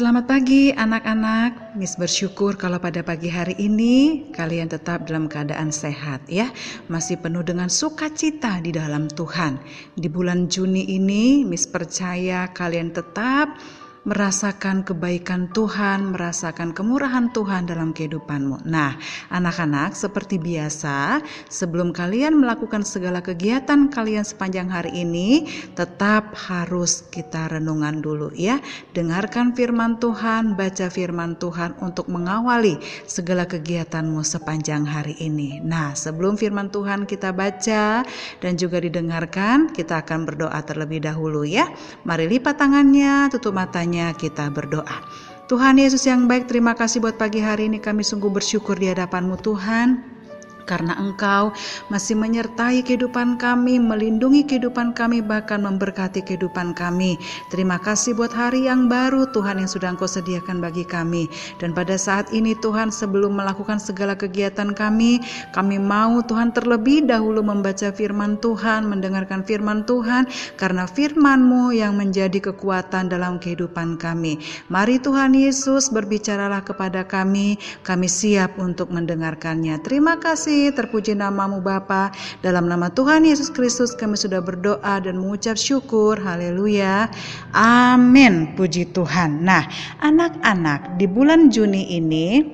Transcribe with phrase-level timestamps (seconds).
[0.00, 1.76] Selamat pagi anak-anak.
[1.76, 6.48] Miss bersyukur kalau pada pagi hari ini kalian tetap dalam keadaan sehat ya.
[6.88, 9.60] Masih penuh dengan sukacita di dalam Tuhan.
[10.00, 13.60] Di bulan Juni ini Miss percaya kalian tetap
[14.08, 18.64] merasakan kebaikan Tuhan, merasakan kemurahan Tuhan dalam kehidupanmu.
[18.64, 18.96] Nah,
[19.28, 21.20] anak-anak, seperti biasa,
[21.52, 25.44] sebelum kalian melakukan segala kegiatan kalian sepanjang hari ini,
[25.76, 28.56] tetap harus kita renungan dulu ya.
[28.96, 35.60] Dengarkan firman Tuhan, baca firman Tuhan untuk mengawali segala kegiatanmu sepanjang hari ini.
[35.60, 38.00] Nah, sebelum firman Tuhan kita baca
[38.40, 41.68] dan juga didengarkan, kita akan berdoa terlebih dahulu ya.
[42.08, 45.02] Mari lipat tangannya, tutup matanya kita berdoa.
[45.50, 49.34] Tuhan Yesus yang baik, terima kasih buat pagi hari ini kami sungguh bersyukur di hadapanmu
[49.42, 50.19] Tuhan
[50.68, 51.50] karena Engkau
[51.88, 57.16] masih menyertai kehidupan kami, melindungi kehidupan kami, bahkan memberkati kehidupan kami.
[57.48, 61.26] Terima kasih buat hari yang baru Tuhan yang sudah Engkau sediakan bagi kami.
[61.58, 65.18] Dan pada saat ini Tuhan sebelum melakukan segala kegiatan kami,
[65.56, 70.28] kami mau Tuhan terlebih dahulu membaca firman Tuhan, mendengarkan firman Tuhan,
[70.60, 74.38] karena firman-Mu yang menjadi kekuatan dalam kehidupan kami.
[74.68, 79.80] Mari Tuhan Yesus berbicaralah kepada kami, kami siap untuk mendengarkannya.
[79.82, 82.12] Terima kasih terpuji namamu Bapa.
[82.44, 86.20] Dalam nama Tuhan Yesus Kristus kami sudah berdoa dan mengucap syukur.
[86.20, 87.08] Haleluya.
[87.56, 88.52] Amin.
[88.52, 89.40] Puji Tuhan.
[89.40, 89.64] Nah,
[90.04, 92.44] anak-anak di bulan Juni ini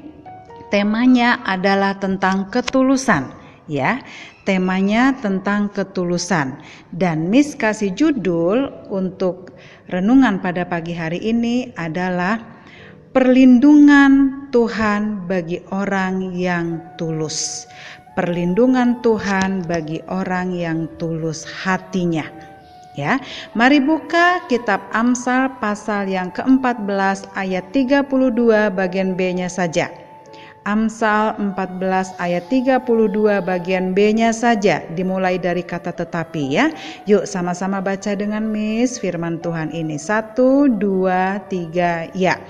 [0.71, 3.27] temanya adalah tentang ketulusan
[3.67, 3.99] ya.
[4.47, 6.63] Temanya tentang ketulusan
[6.95, 9.59] dan Miss kasih judul untuk
[9.91, 12.39] renungan pada pagi hari ini adalah
[13.11, 17.67] perlindungan Tuhan bagi orang yang tulus
[18.17, 22.25] perlindungan Tuhan bagi orang yang tulus hatinya.
[22.97, 23.21] Ya,
[23.53, 28.09] mari buka kitab Amsal pasal yang ke-14 ayat 32
[28.73, 29.93] bagian B-nya saja.
[30.65, 32.83] Amsal 14 ayat 32
[33.45, 36.73] bagian B-nya saja dimulai dari kata tetapi ya.
[37.05, 40.01] Yuk sama-sama baca dengan Miss firman Tuhan ini.
[40.01, 42.41] Satu, dua, tiga, ya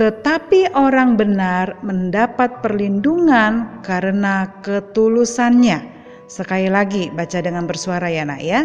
[0.00, 5.84] tetapi orang benar mendapat perlindungan karena ketulusannya.
[6.32, 8.64] Sekali lagi baca dengan bersuara ya nak ya.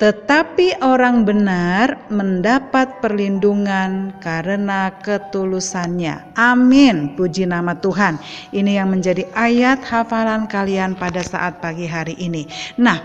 [0.00, 6.36] Tetapi orang benar mendapat perlindungan karena ketulusannya.
[6.40, 7.12] Amin.
[7.20, 8.16] Puji nama Tuhan.
[8.48, 12.48] Ini yang menjadi ayat hafalan kalian pada saat pagi hari ini.
[12.80, 12.96] Nah,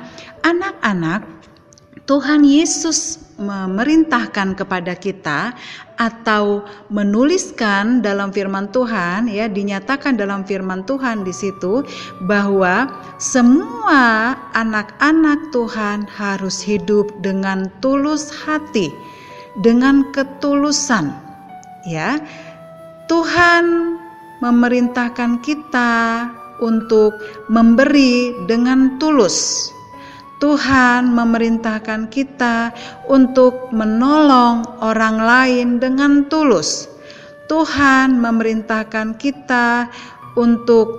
[0.48, 1.28] anak-anak,
[2.08, 5.52] Tuhan Yesus memerintahkan kepada kita
[5.96, 11.84] atau menuliskan dalam firman Tuhan ya dinyatakan dalam firman Tuhan di situ
[12.28, 18.92] bahwa semua anak-anak Tuhan harus hidup dengan tulus hati
[19.64, 21.16] dengan ketulusan
[21.88, 22.20] ya.
[23.06, 23.96] Tuhan
[24.42, 26.26] memerintahkan kita
[26.60, 27.16] untuk
[27.52, 29.70] memberi dengan tulus
[30.44, 32.76] Tuhan memerintahkan kita
[33.08, 36.92] untuk menolong orang lain dengan tulus.
[37.48, 39.88] Tuhan memerintahkan kita
[40.36, 40.92] untuk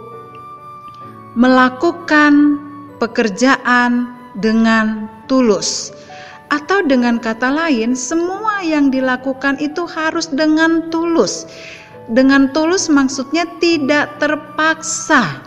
[1.37, 2.57] melakukan
[2.97, 4.09] pekerjaan
[4.41, 5.93] dengan tulus,
[6.49, 11.45] atau dengan kata lain, semua yang dilakukan itu harus dengan tulus.
[12.07, 15.43] Dengan tulus, maksudnya tidak terpaksa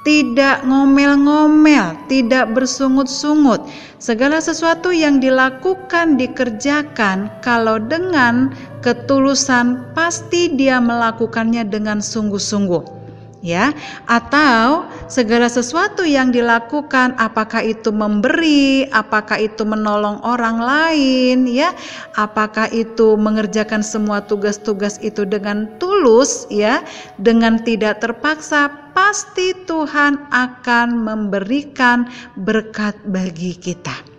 [0.00, 3.64] tidak ngomel-ngomel, tidak bersungut-sungut.
[4.00, 12.99] Segala sesuatu yang dilakukan, dikerjakan, kalau dengan ketulusan, pasti dia melakukannya dengan sungguh-sungguh
[13.40, 13.72] ya
[14.04, 21.72] atau segala sesuatu yang dilakukan apakah itu memberi apakah itu menolong orang lain ya
[22.20, 26.84] apakah itu mengerjakan semua tugas-tugas itu dengan tulus ya
[27.16, 32.04] dengan tidak terpaksa pasti Tuhan akan memberikan
[32.36, 34.10] berkat bagi kita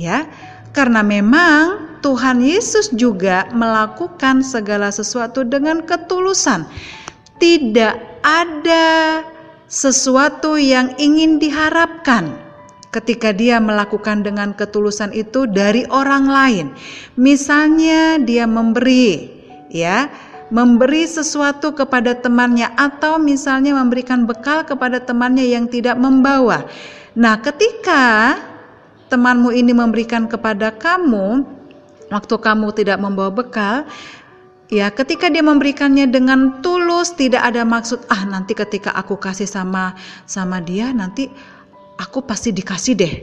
[0.00, 0.26] ya.
[0.70, 6.62] Karena memang Tuhan Yesus juga melakukan segala sesuatu dengan ketulusan.
[7.42, 9.22] Tidak ada
[9.70, 12.34] sesuatu yang ingin diharapkan
[12.90, 16.66] ketika dia melakukan dengan ketulusan itu dari orang lain.
[17.14, 19.30] Misalnya dia memberi,
[19.70, 20.10] ya,
[20.50, 26.66] memberi sesuatu kepada temannya atau misalnya memberikan bekal kepada temannya yang tidak membawa.
[27.14, 28.38] Nah, ketika
[29.06, 31.46] temanmu ini memberikan kepada kamu
[32.10, 33.86] waktu kamu tidak membawa bekal,
[34.70, 39.98] Ya, ketika dia memberikannya dengan tulus, tidak ada maksud ah nanti ketika aku kasih sama
[40.30, 41.26] sama dia nanti
[41.98, 43.14] aku pasti dikasih deh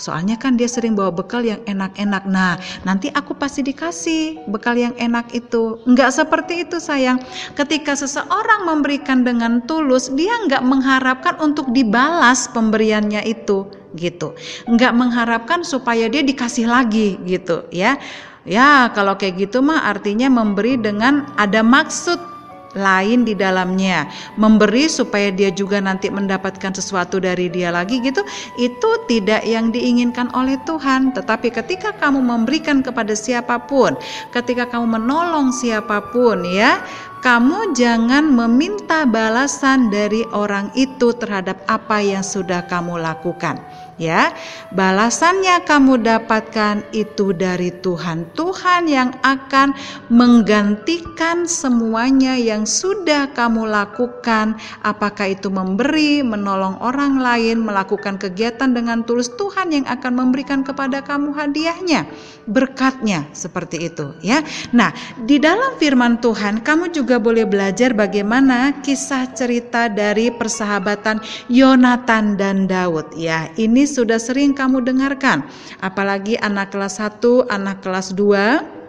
[0.00, 2.24] Soalnya kan dia sering bawa bekal yang enak-enak.
[2.24, 2.56] Nah,
[2.88, 5.76] nanti aku pasti dikasih bekal yang enak itu.
[5.84, 7.20] Enggak seperti itu sayang.
[7.52, 13.68] Ketika seseorang memberikan dengan tulus, dia enggak mengharapkan untuk dibalas pemberiannya itu
[14.00, 14.32] gitu.
[14.64, 18.00] Enggak mengharapkan supaya dia dikasih lagi gitu ya.
[18.48, 22.30] Ya, kalau kayak gitu mah artinya memberi dengan ada maksud
[22.78, 24.06] lain di dalamnya,
[24.38, 28.22] memberi supaya dia juga nanti mendapatkan sesuatu dari dia lagi gitu,
[28.62, 31.10] itu tidak yang diinginkan oleh Tuhan.
[31.10, 33.98] Tetapi ketika kamu memberikan kepada siapa pun,
[34.30, 36.78] ketika kamu menolong siapa pun ya,
[37.20, 43.60] kamu jangan meminta balasan dari orang itu terhadap apa yang sudah kamu lakukan
[44.00, 44.32] ya.
[44.72, 48.32] Balasannya kamu dapatkan itu dari Tuhan.
[48.32, 49.76] Tuhan yang akan
[50.08, 59.04] menggantikan semuanya yang sudah kamu lakukan, apakah itu memberi, menolong orang lain, melakukan kegiatan dengan
[59.04, 62.08] tulus, Tuhan yang akan memberikan kepada kamu hadiahnya,
[62.46, 64.40] berkatnya seperti itu ya.
[64.70, 64.94] Nah,
[65.26, 71.18] di dalam firman Tuhan kamu juga boleh belajar bagaimana kisah cerita dari persahabatan
[71.50, 73.50] Yonatan dan Daud ya.
[73.58, 75.42] Ini sudah sering kamu dengarkan,
[75.82, 78.79] apalagi anak kelas 1, anak kelas 2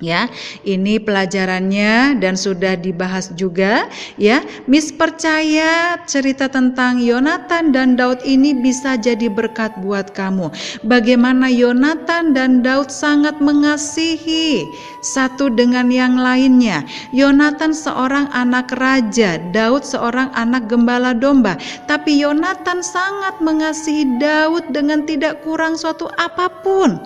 [0.00, 0.26] ya
[0.64, 3.86] ini pelajarannya dan sudah dibahas juga
[4.16, 4.42] ya.
[4.66, 10.50] Miss percaya cerita tentang Yonatan dan Daud ini bisa jadi berkat buat kamu.
[10.84, 14.64] Bagaimana Yonatan dan Daud sangat mengasihi
[15.04, 16.84] satu dengan yang lainnya.
[17.12, 21.56] Yonatan seorang anak raja Daud seorang anak gembala domba.
[21.86, 27.00] Tapi Yonatan sangat mengasihi Daud dengan tidak kurang suatu apa pun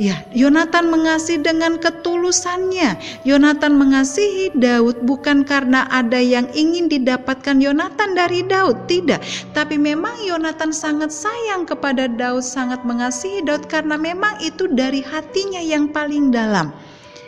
[0.00, 2.96] Ya, Yonatan mengasihi dengan ketulusannya.
[3.28, 9.20] Yonatan mengasihi Daud bukan karena ada yang ingin didapatkan Yonatan dari Daud, tidak.
[9.52, 15.60] Tapi memang Yonatan sangat sayang kepada Daud, sangat mengasihi Daud karena memang itu dari hatinya
[15.60, 16.72] yang paling dalam.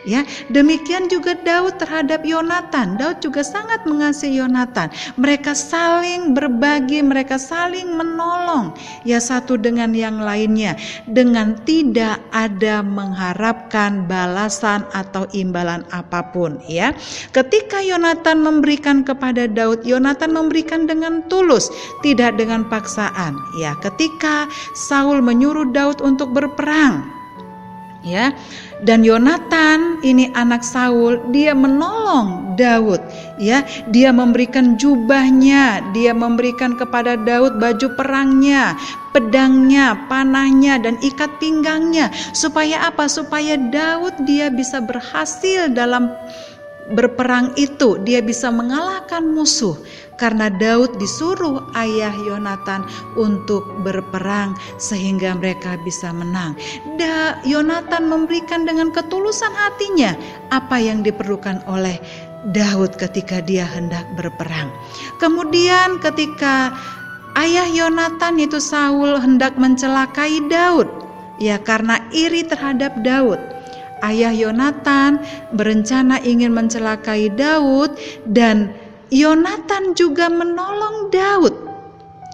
[0.03, 2.99] Ya, demikian juga Daud terhadap Yonatan.
[2.99, 4.91] Daud juga sangat mengasihi Yonatan.
[5.15, 8.75] Mereka saling berbagi, mereka saling menolong
[9.07, 10.75] ya satu dengan yang lainnya
[11.07, 16.91] dengan tidak ada mengharapkan balasan atau imbalan apa pun ya.
[17.31, 21.71] Ketika Yonatan memberikan kepada Daud, Yonatan memberikan dengan tulus,
[22.03, 23.39] tidak dengan paksaan.
[23.55, 27.22] Ya, ketika Saul menyuruh Daud untuk berperang,
[28.03, 28.35] ya.
[28.83, 32.99] Dan Yonatan ini anak Saul dia menolong Daud
[33.39, 33.63] ya.
[33.89, 38.75] Dia memberikan jubahnya dia memberikan kepada Daud baju perangnya
[39.15, 42.11] pedangnya panahnya dan ikat pinggangnya.
[42.35, 43.07] Supaya apa?
[43.07, 46.11] Supaya Daud dia bisa berhasil dalam
[46.91, 48.01] berperang itu.
[48.03, 49.79] Dia bisa mengalahkan musuh
[50.23, 52.87] karena Daud disuruh ayah Yonatan
[53.19, 56.55] untuk berperang sehingga mereka bisa menang.
[56.95, 60.15] Da, Yonatan memberikan dengan ketulusan hatinya
[60.47, 61.99] apa yang diperlukan oleh
[62.55, 64.71] Daud ketika dia hendak berperang.
[65.19, 66.71] Kemudian ketika
[67.35, 70.87] ayah Yonatan itu Saul hendak mencelakai Daud,
[71.35, 73.43] ya karena iri terhadap Daud
[74.03, 75.23] ayah Yonatan
[75.55, 77.95] berencana ingin mencelakai Daud
[78.27, 78.75] dan
[79.11, 81.55] Yonatan juga menolong Daud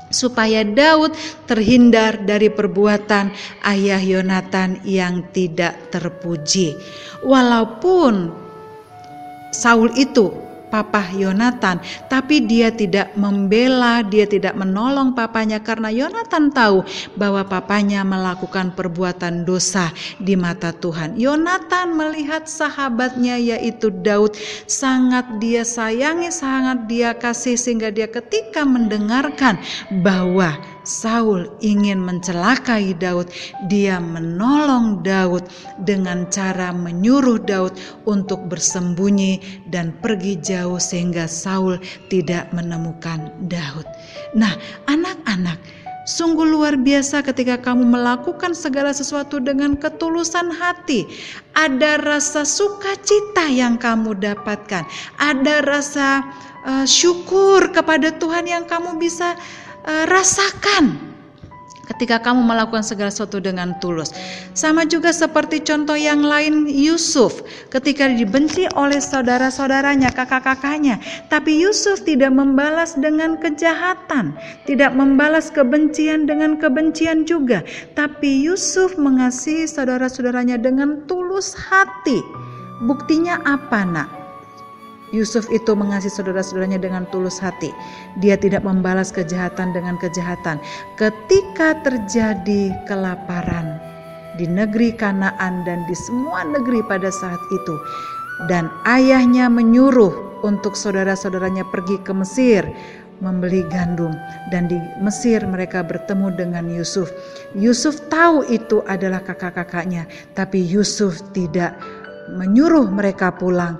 [0.09, 1.13] supaya Daud
[1.45, 3.29] terhindar dari perbuatan
[3.65, 6.73] ayah Yonatan yang tidak terpuji.
[7.21, 8.33] Walaupun
[9.53, 16.85] Saul itu papa Yonatan, tapi dia tidak membela, dia tidak menolong papanya karena Yonatan tahu
[17.17, 21.17] bahwa papanya melakukan perbuatan dosa di mata Tuhan.
[21.17, 24.37] Yonatan melihat sahabatnya yaitu Daud
[24.69, 29.57] sangat dia sayangi, sangat dia kasih sehingga dia ketika mendengarkan
[30.05, 30.55] bahwa
[30.89, 33.29] Saul ingin mencelakai Daud,
[33.69, 35.45] dia menolong Daud
[35.85, 37.77] dengan cara menyuruh Daud
[38.09, 41.77] untuk bersembunyi dan pergi jauh sehingga Saul
[42.09, 43.85] tidak menemukan Daud.
[44.33, 44.57] Nah,
[44.89, 45.61] anak-anak,
[46.09, 51.05] Sungguh luar biasa ketika kamu melakukan segala sesuatu dengan ketulusan hati.
[51.53, 54.89] Ada rasa sukacita yang kamu dapatkan,
[55.21, 56.25] ada rasa
[56.65, 59.37] uh, syukur kepada Tuhan yang kamu bisa
[59.89, 61.09] uh, rasakan
[61.89, 64.13] ketika kamu melakukan segala sesuatu dengan tulus.
[64.53, 67.41] Sama juga seperti contoh yang lain Yusuf
[67.73, 71.01] ketika dibenci oleh saudara-saudaranya, kakak-kakaknya,
[71.33, 74.37] tapi Yusuf tidak membalas dengan kejahatan,
[74.69, 77.65] tidak membalas kebencian dengan kebencian juga,
[77.97, 82.21] tapi Yusuf mengasihi saudara-saudaranya dengan tulus hati.
[82.85, 84.18] Buktinya apa, Nak?
[85.11, 87.73] Yusuf itu mengasihi saudara-saudaranya dengan tulus hati.
[88.21, 90.61] Dia tidak membalas kejahatan dengan kejahatan.
[90.95, 93.81] Ketika terjadi kelaparan
[94.37, 97.75] di negeri Kanaan dan di semua negeri pada saat itu,
[98.47, 102.63] dan ayahnya menyuruh untuk saudara-saudaranya pergi ke Mesir
[103.19, 104.15] membeli gandum
[104.47, 107.11] dan di Mesir mereka bertemu dengan Yusuf.
[107.51, 110.07] Yusuf tahu itu adalah kakak-kakaknya,
[110.39, 111.75] tapi Yusuf tidak
[112.39, 113.75] menyuruh mereka pulang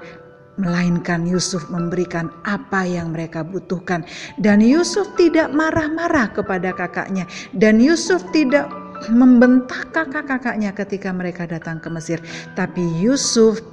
[0.60, 4.04] melainkan Yusuf memberikan apa yang mereka butuhkan.
[4.38, 7.24] Dan Yusuf tidak marah-marah kepada kakaknya.
[7.56, 8.68] Dan Yusuf tidak
[9.08, 12.20] membentak kakak-kakaknya ketika mereka datang ke Mesir.
[12.60, 13.64] Tapi Yusuf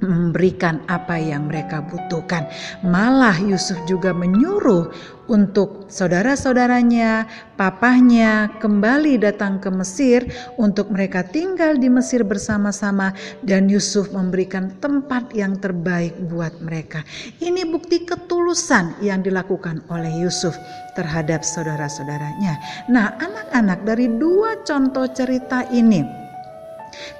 [0.00, 2.48] memberikan apa yang mereka butuhkan.
[2.84, 4.92] Malah Yusuf juga menyuruh
[5.26, 7.26] untuk saudara-saudaranya,
[7.58, 10.22] papahnya kembali datang ke Mesir
[10.54, 13.10] untuk mereka tinggal di Mesir bersama-sama
[13.42, 17.02] dan Yusuf memberikan tempat yang terbaik buat mereka.
[17.42, 20.54] Ini bukti ketulusan yang dilakukan oleh Yusuf
[20.94, 22.86] terhadap saudara-saudaranya.
[22.86, 26.26] Nah, anak-anak dari dua contoh cerita ini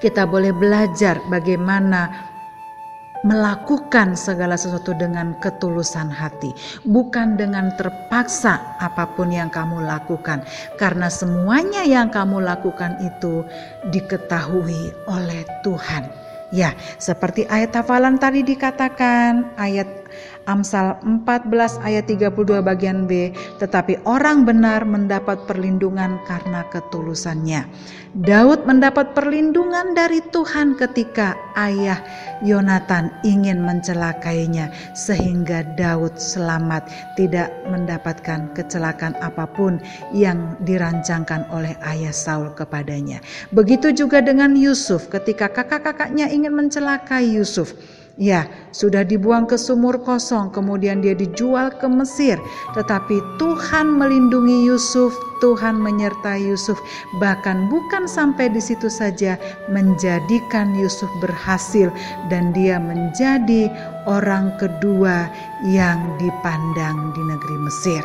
[0.00, 2.32] kita boleh belajar bagaimana
[3.26, 6.54] melakukan segala sesuatu dengan ketulusan hati,
[6.86, 10.46] bukan dengan terpaksa apa pun yang kamu lakukan,
[10.78, 13.42] karena semuanya yang kamu lakukan itu
[13.90, 16.06] diketahui oleh Tuhan.
[16.54, 20.05] Ya, seperti ayat hafalan tadi dikatakan, ayat
[20.46, 27.66] Amsal 14 ayat 32 bagian B, tetapi orang benar mendapat perlindungan karena ketulusannya.
[28.16, 32.00] Daud mendapat perlindungan dari Tuhan ketika ayah
[32.40, 36.88] Yonatan ingin mencelakainya sehingga Daud selamat
[37.18, 39.82] tidak mendapatkan kecelakaan apa pun
[40.16, 43.20] yang dirancangkan oleh ayah Saul kepadanya.
[43.52, 47.76] Begitu juga dengan Yusuf ketika kakak-kakaknya ingin mencelakai Yusuf.
[48.16, 52.40] Ya, sudah dibuang ke sumur kosong, kemudian dia dijual ke Mesir.
[52.72, 55.12] Tetapi Tuhan melindungi Yusuf,
[55.44, 56.80] Tuhan menyertai Yusuf,
[57.20, 59.36] bahkan bukan sampai di situ saja,
[59.68, 61.92] menjadikan Yusuf berhasil,
[62.32, 63.68] dan dia menjadi
[64.08, 65.28] orang kedua
[65.68, 68.00] yang dipandang di negeri Mesir.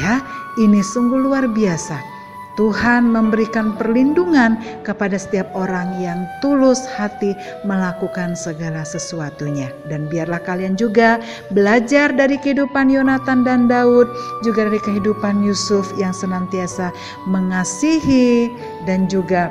[0.00, 0.24] Ya,
[0.64, 2.21] ini sungguh luar biasa
[2.60, 7.32] Tuhan memberikan perlindungan kepada setiap orang yang tulus hati
[7.64, 9.72] melakukan segala sesuatunya.
[9.88, 11.16] Dan biarlah kalian juga
[11.56, 14.08] belajar dari kehidupan Yonatan dan Daud,
[14.44, 16.92] juga dari kehidupan Yusuf yang senantiasa
[17.24, 18.52] mengasihi
[18.84, 19.48] dan juga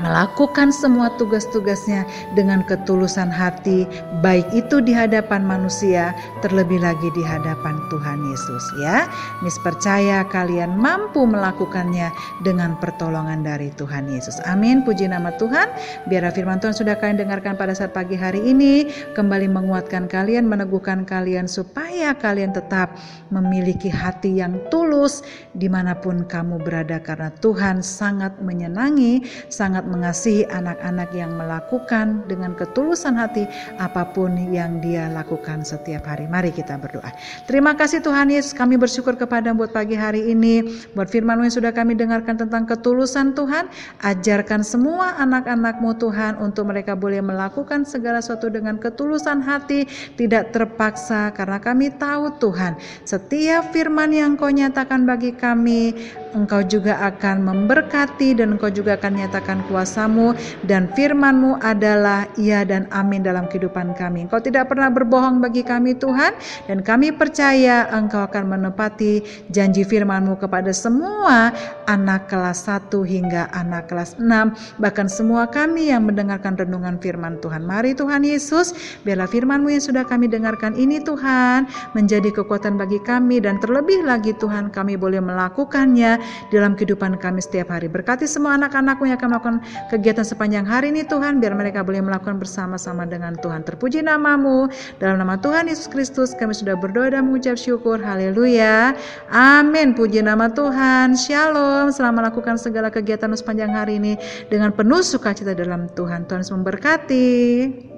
[0.00, 2.04] melakukan semua tugas-tugasnya
[2.36, 3.88] dengan ketulusan hati,
[4.20, 6.12] baik itu di hadapan manusia,
[6.44, 9.08] terlebih lagi di hadapan Tuhan Yesus ya.
[9.40, 12.12] Mis percaya kalian mampu melakukannya
[12.44, 14.36] dengan pertolongan dari Tuhan Yesus.
[14.44, 14.84] Amin.
[14.84, 15.72] Puji nama Tuhan.
[16.12, 21.08] Biar firman Tuhan sudah kalian dengarkan pada saat pagi hari ini, kembali menguatkan kalian, meneguhkan
[21.08, 22.98] kalian supaya kalian tetap
[23.32, 25.24] memiliki hati yang tulus
[25.56, 32.52] di mana pun kamu berada karena Tuhan sangat menyenangi, sangat mengasihi anak-anak yang melakukan dengan
[32.58, 33.46] ketulusan hati
[33.78, 36.26] apa pun yang dia lakukan setiap hari.
[36.26, 37.10] Mari kita berdoa.
[37.46, 41.72] Terima kasih Tuhan Yesus, kami bersyukur kepada buat pagi hari ini, buat firman yang sudah
[41.72, 43.70] kami dengarkan tentang ketulusan Tuhan.
[44.02, 49.86] Ajarkan semua anak-anakmu Tuhan untuk mereka boleh melakukan segala sesuatu dengan ketulusan hati,
[50.18, 52.76] tidak terpaksa karena kami tahu Tuhan,
[53.06, 55.94] setiap firman yang kau nyatakan bagi kami,
[56.36, 60.36] engkau juga akan memberkati dan engkau juga akan nyatakan kuasamu
[60.68, 64.28] dan firmanmu adalah iya dan amin dalam kehidupan kami.
[64.28, 66.36] Engkau tidak pernah berbohong bagi kami Tuhan
[66.68, 71.56] dan kami percaya engkau akan menepati janji firmanmu kepada semua
[71.88, 77.64] anak kelas 1 hingga anak kelas 6 bahkan semua kami yang mendengarkan renungan firman Tuhan.
[77.64, 78.76] Mari Tuhan Yesus
[79.08, 81.64] biarlah firmanmu yang sudah kami dengarkan ini Tuhan
[81.96, 87.72] menjadi kekuatan bagi kami dan terlebih lagi Tuhan kami boleh melakukannya dalam kehidupan kami setiap
[87.72, 87.88] hari.
[87.90, 89.56] Berkati semua anak-anakmu yang akan melakukan
[89.88, 93.64] kegiatan sepanjang hari ini Tuhan, biar mereka boleh melakukan bersama-sama dengan Tuhan.
[93.64, 94.68] Terpuji namamu,
[95.00, 97.98] dalam nama Tuhan Yesus Kristus kami sudah berdoa dan mengucap syukur.
[97.98, 98.94] Haleluya.
[99.32, 99.96] Amin.
[99.96, 101.16] Puji nama Tuhan.
[101.16, 101.90] Shalom.
[101.90, 104.18] Selamat melakukan segala kegiatan sepanjang hari ini
[104.52, 106.28] dengan penuh sukacita dalam Tuhan.
[106.28, 107.95] Tuhan memberkati.